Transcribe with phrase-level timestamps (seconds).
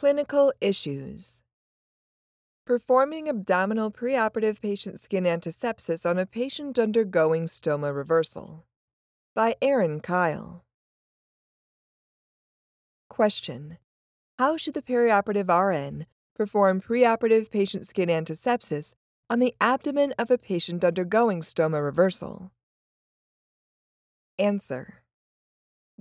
[0.00, 1.42] Clinical issues.
[2.64, 8.64] Performing abdominal preoperative patient skin antisepsis on a patient undergoing stoma reversal.
[9.34, 10.64] By Erin Kyle.
[13.10, 13.76] Question
[14.38, 18.94] How should the perioperative RN perform preoperative patient skin antisepsis
[19.28, 22.52] on the abdomen of a patient undergoing stoma reversal?
[24.38, 25.02] Answer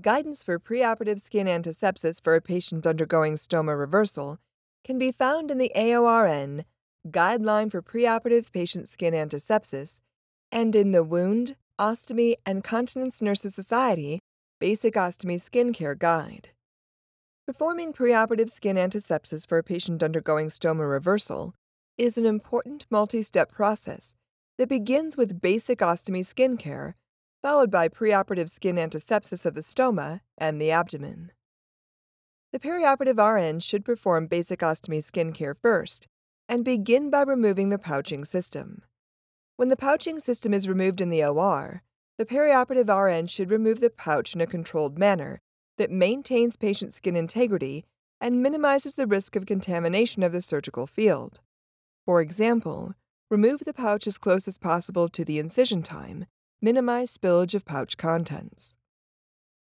[0.00, 4.38] Guidance for preoperative skin antisepsis for a patient undergoing stoma reversal
[4.84, 6.64] can be found in the AORN
[7.08, 10.00] Guideline for Preoperative Patient Skin Antisepsis
[10.52, 14.20] and in the Wound, Ostomy, and Continence Nurses Society
[14.60, 16.50] Basic Ostomy Skin Care Guide.
[17.44, 21.54] Performing preoperative skin antisepsis for a patient undergoing stoma reversal
[21.96, 24.14] is an important multi step process
[24.58, 26.94] that begins with basic ostomy skin care,
[27.48, 31.32] followed by preoperative skin antisepsis of the stoma and the abdomen.
[32.52, 36.06] The perioperative RN should perform basic ostomy skin care first
[36.46, 38.82] and begin by removing the pouching system.
[39.56, 41.82] When the pouching system is removed in the OR,
[42.18, 45.40] the perioperative RN should remove the pouch in a controlled manner
[45.78, 47.86] that maintains patient skin integrity
[48.20, 51.40] and minimizes the risk of contamination of the surgical field.
[52.04, 52.92] For example,
[53.30, 56.26] remove the pouch as close as possible to the incision time,
[56.60, 58.76] minimize spillage of pouch contents.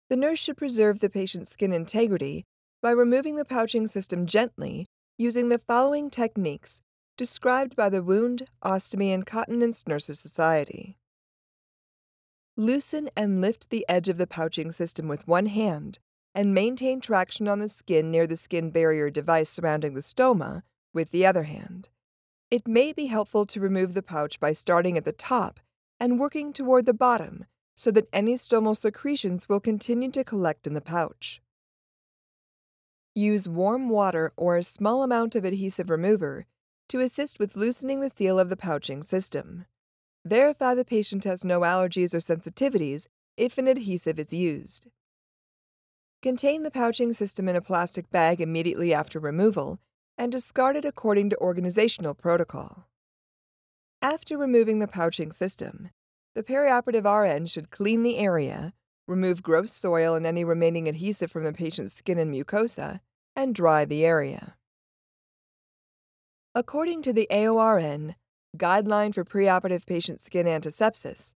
[0.09, 2.45] The nurse should preserve the patient's skin integrity
[2.81, 4.85] by removing the pouching system gently
[5.17, 6.81] using the following techniques
[7.17, 10.97] described by the Wound, Ostomy, and Continence Nurses Society.
[12.55, 15.99] Loosen and lift the edge of the pouching system with one hand
[16.33, 20.61] and maintain traction on the skin near the skin barrier device surrounding the stoma
[20.93, 21.89] with the other hand.
[22.49, 25.59] It may be helpful to remove the pouch by starting at the top
[25.99, 27.45] and working toward the bottom
[27.75, 31.41] so that any stomal secretions will continue to collect in the pouch.
[33.13, 36.45] Use warm water or a small amount of adhesive remover
[36.89, 39.65] to assist with loosening the seal of the pouching system.
[40.25, 43.07] Verify the patient has no allergies or sensitivities
[43.37, 44.87] if an adhesive is used.
[46.21, 49.79] Contain the pouching system in a plastic bag immediately after removal
[50.17, 52.87] and discard it according to organizational protocol.
[54.07, 55.89] After removing the pouching system,
[56.33, 58.71] the perioperative RN should clean the area,
[59.05, 63.01] remove gross soil and any remaining adhesive from the patient's skin and mucosa,
[63.35, 64.55] and dry the area.
[66.55, 68.15] According to the AORN,
[68.55, 71.33] Guideline for Preoperative Patient Skin Antisepsis,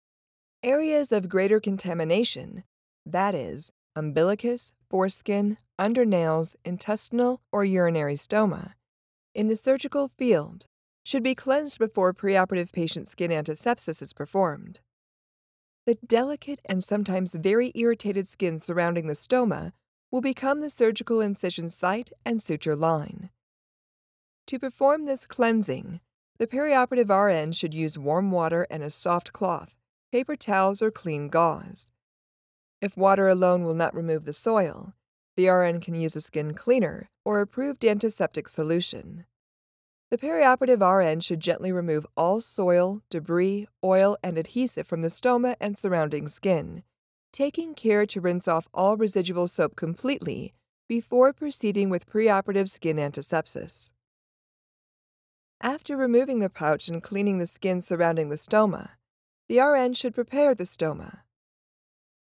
[0.61, 2.65] areas of greater contamination,
[3.03, 8.73] that is, umbilicus, foreskin, undernails, intestinal, or urinary stoma,
[9.33, 10.67] in the surgical field
[11.09, 14.79] should be cleansed before preoperative patient skin antisepsis is performed.
[15.87, 19.71] The delicate and sometimes very irritated skin surrounding the stoma
[20.11, 23.31] will become the surgical incision site and suture line.
[24.45, 25.99] To perform this cleansing,
[26.37, 29.75] the perioperative RN should use warm water and a soft cloth,
[30.11, 31.91] paper towels, or clean gauze.
[32.81, 34.93] If water alone will not remove the soil,
[35.35, 39.25] the RN can use a skin cleaner or approved antiseptic solution.
[40.11, 45.55] The perioperative RN should gently remove all soil, debris, oil, and adhesive from the stoma
[45.61, 46.81] and surrounding skin,
[47.31, 50.55] taking care to rinse off all residual soap completely
[50.87, 53.91] before proceeding with preoperative skin antisepsis.
[55.61, 58.91] After removing the pouch and cleaning the skin surrounding the stoma,
[59.47, 61.19] the RN should prepare the stoma.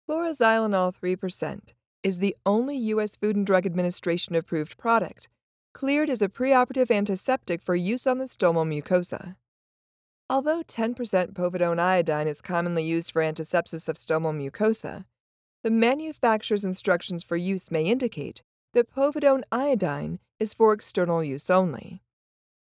[0.07, 1.59] Chloroxylenol 3%
[2.03, 3.15] is the only U.S.
[3.15, 5.29] Food and Drug Administration approved product
[5.73, 9.35] cleared as a preoperative antiseptic for use on the stomal mucosa.
[10.29, 15.05] Although 10% povidone iodine is commonly used for antisepsis of stomal mucosa,
[15.63, 18.41] the manufacturer's instructions for use may indicate
[18.73, 22.01] that povidone iodine is for external use only.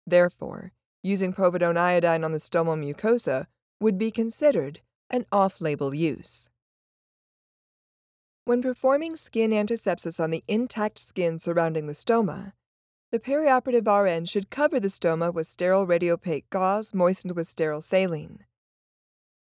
[0.07, 0.73] Therefore,
[1.03, 3.47] using povidone iodine on the stomal mucosa
[3.81, 6.49] would be considered an off label use.
[8.45, 12.53] When performing skin antisepsis on the intact skin surrounding the stoma,
[13.13, 18.45] the perioperative RN should cover the stoma with sterile radiopaque gauze moistened with sterile saline.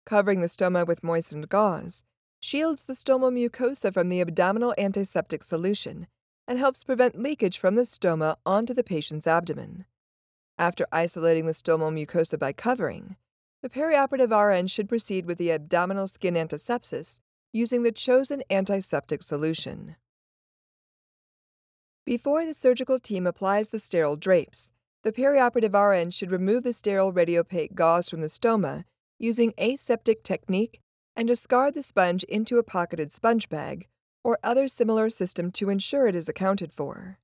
[0.06, 2.02] Covering the stoma with moistened gauze
[2.40, 6.06] shields the stomal mucosa from the abdominal antiseptic solution
[6.46, 9.84] and helps prevent leakage from the stoma onto the patient's abdomen.
[10.56, 13.16] After isolating the stomal mucosa by covering,
[13.60, 17.20] the perioperative RN should proceed with the abdominal skin antisepsis
[17.52, 19.96] using the chosen antiseptic solution.
[22.08, 24.70] Before the surgical team applies the sterile drapes,
[25.02, 28.84] the perioperative RN should remove the sterile radiopaque gauze from the stoma
[29.18, 30.80] using aseptic technique
[31.14, 33.88] and discard the sponge into a pocketed sponge bag
[34.24, 37.18] or other similar system to ensure it is accounted for.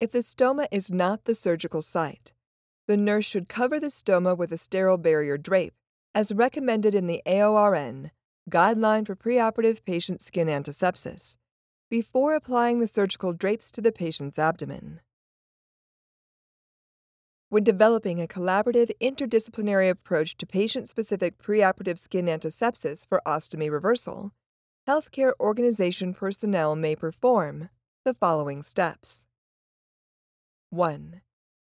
[0.00, 2.32] if the stoma is not the surgical site.
[2.86, 5.74] The nurse should cover the stoma with a sterile barrier drape,
[6.14, 8.10] as recommended in the AORN
[8.48, 11.36] Guideline for Preoperative Patient Skin Antisepsis,
[11.90, 15.00] before applying the surgical drapes to the patient's abdomen.
[17.48, 24.32] When developing a collaborative interdisciplinary approach to patient specific preoperative skin antisepsis for ostomy reversal,
[24.86, 27.70] healthcare organization personnel may perform
[28.04, 29.26] the following steps
[30.68, 31.22] 1.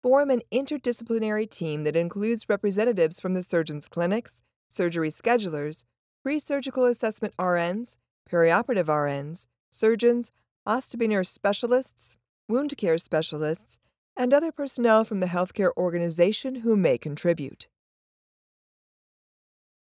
[0.02, 5.84] Form an interdisciplinary team that includes representatives from the surgeon's clinics, surgery schedulers,
[6.24, 7.96] pre surgical assessment RNs,
[8.28, 10.32] perioperative RNs, surgeons,
[10.67, 12.17] ostomy specialists,
[12.49, 13.78] wound care specialists,
[14.17, 17.69] and other personnel from the healthcare organization who may contribute.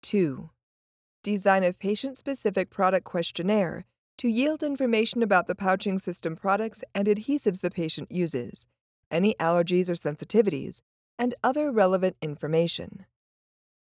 [0.02, 0.50] 2.
[1.22, 3.84] Design a patient specific product questionnaire
[4.18, 8.68] to yield information about the pouching system products and adhesives the patient uses,
[9.10, 10.80] any allergies or sensitivities,
[11.18, 13.04] and other relevant information.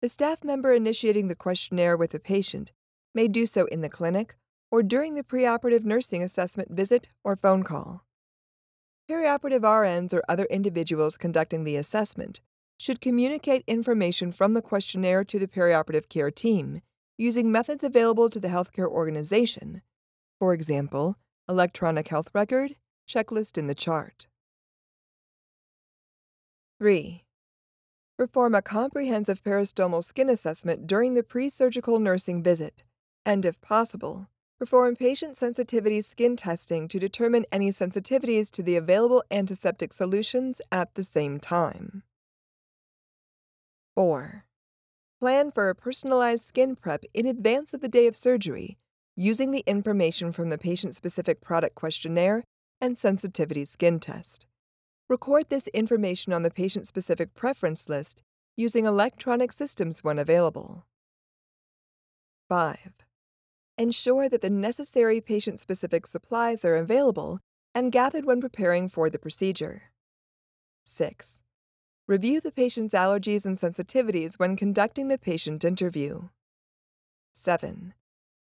[0.01, 2.71] The staff member initiating the questionnaire with the patient
[3.13, 4.35] may do so in the clinic
[4.71, 8.06] or during the preoperative nursing assessment visit or phone call.
[9.10, 12.42] Perioperative RNs or other individuals conducting the assessment
[12.77, 16.81] should communicate information from the questionnaire to the perioperative care team
[17.18, 19.81] using methods available to the healthcare organization,
[20.39, 21.18] for example,
[21.50, 22.75] electronic health record,
[23.10, 24.27] checklist in the chart.
[26.80, 27.25] 3.
[28.18, 32.83] Perform a comprehensive peristomal skin assessment during the pre surgical nursing visit,
[33.25, 34.27] and if possible,
[34.59, 40.95] Perform patient sensitivity skin testing to determine any sensitivities to the available antiseptic solutions at
[40.95, 42.03] the same time.
[43.95, 44.44] 4.
[45.21, 48.77] Plan for a personalized skin prep in advance of the day of surgery
[49.15, 52.44] using the information from the patient specific product questionnaire
[52.81, 54.45] and sensitivity skin test.
[55.07, 58.23] Record this information on the patient specific preference list
[58.57, 60.85] using electronic systems when available.
[62.50, 62.98] 5
[63.79, 67.39] ensure that the necessary patient specific supplies are available
[67.73, 69.83] and gathered when preparing for the procedure.
[70.83, 71.41] 6.
[72.07, 76.29] Review the patient's allergies and sensitivities when conducting the patient interview.
[77.33, 77.93] 7.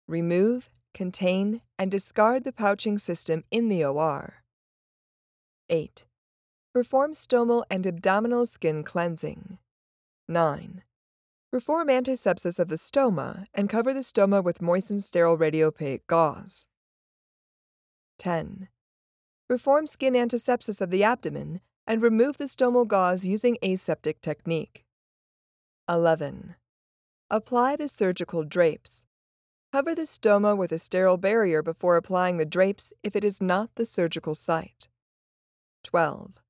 [0.06, 4.42] Remove, contain, and discard the pouching system in the OR.
[5.70, 6.04] 8.
[6.74, 9.58] Perform stomal and abdominal skin cleansing.
[10.28, 10.82] 9.
[11.52, 16.66] Perform antisepsis of the stoma and cover the stoma with moistened sterile radioopaque gauze.
[18.18, 18.68] 10.
[19.50, 24.86] Perform skin antisepsis of the abdomen and remove the stomal gauze using aseptic technique.
[25.90, 26.54] 11.
[27.28, 29.04] Apply the surgical drapes.
[29.74, 33.74] Cover the stoma with a sterile barrier before applying the drapes if it is not
[33.74, 34.88] the surgical site.
[35.84, 36.40] 12.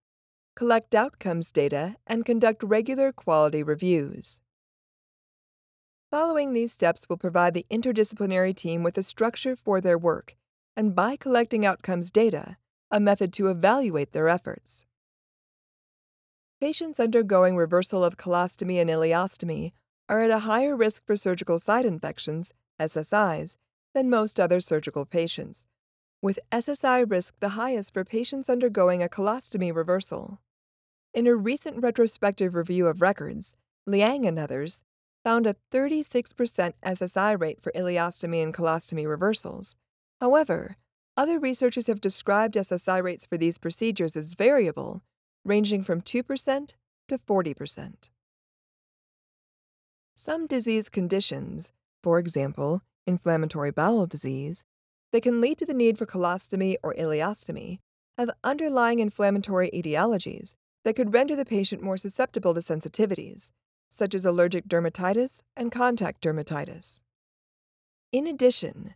[0.54, 4.38] Collect outcomes data and conduct regular quality reviews.
[6.12, 10.36] Following these steps will provide the interdisciplinary team with a structure for their work,
[10.76, 12.58] and by collecting outcomes data,
[12.90, 14.84] a method to evaluate their efforts.
[16.60, 19.72] Patients undergoing reversal of colostomy and ileostomy
[20.06, 23.56] are at a higher risk for surgical site infections, SSIs,
[23.94, 25.66] than most other surgical patients,
[26.20, 30.42] with SSI risk the highest for patients undergoing a colostomy reversal.
[31.14, 34.84] In a recent retrospective review of records, Liang and others
[35.24, 39.76] found a 36% SSI rate for ileostomy and colostomy reversals.
[40.20, 40.76] However,
[41.16, 45.02] other researchers have described SSI rates for these procedures as variable,
[45.44, 46.72] ranging from 2%
[47.08, 47.94] to 40%.
[50.14, 54.64] Some disease conditions, for example, inflammatory bowel disease,
[55.12, 57.78] that can lead to the need for colostomy or ileostomy,
[58.16, 63.50] have underlying inflammatory etiologies that could render the patient more susceptible to sensitivities,
[63.92, 67.02] such as allergic dermatitis and contact dermatitis.
[68.10, 68.94] In addition,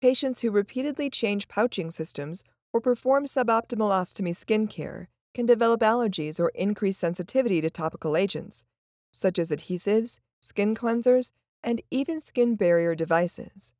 [0.00, 6.40] patients who repeatedly change pouching systems or perform suboptimal ostomy skin care can develop allergies
[6.40, 8.64] or increased sensitivity to topical agents,
[9.12, 11.30] such as adhesives, skin cleansers,
[11.62, 13.72] and even skin barrier devices.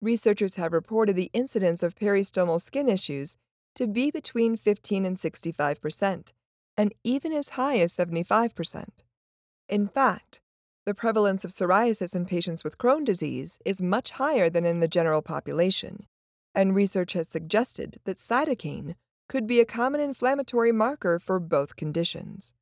[0.00, 3.36] Researchers have reported the incidence of peristomal skin issues
[3.74, 6.32] to be between 15 and 65 percent,
[6.78, 9.04] and even as high as 75 percent.
[9.70, 10.40] In fact,
[10.84, 14.88] the prevalence of psoriasis in patients with Crohn disease is much higher than in the
[14.88, 16.06] general population,
[16.56, 18.96] and research has suggested that cytokine
[19.28, 22.52] could be a common inflammatory marker for both conditions.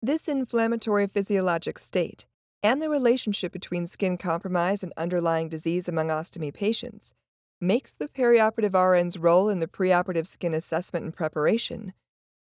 [0.00, 2.26] This inflammatory physiologic state
[2.62, 7.14] and the relationship between skin compromise and underlying disease among ostomy patients
[7.60, 11.94] makes the perioperative RN's role in the preoperative skin assessment and preparation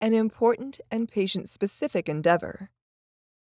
[0.01, 2.71] an important and patient specific endeavor.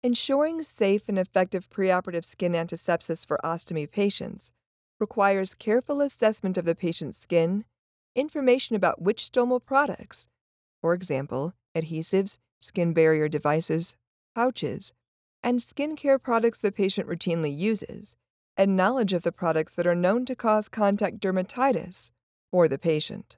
[0.01, 4.53] Ensuring safe and effective preoperative skin antisepsis for ostomy patients
[4.97, 7.65] requires careful assessment of the patient's skin,
[8.15, 10.29] information about which stomal products,
[10.81, 13.97] for example, adhesives, skin barrier devices,
[14.33, 14.93] pouches,
[15.43, 18.15] and skincare products the patient routinely uses,
[18.55, 22.11] and knowledge of the products that are known to cause contact dermatitis
[22.51, 23.37] for the patient.